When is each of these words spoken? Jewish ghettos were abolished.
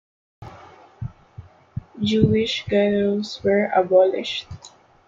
Jewish 2.01 2.65
ghettos 2.67 3.43
were 3.43 3.65
abolished. 3.65 4.47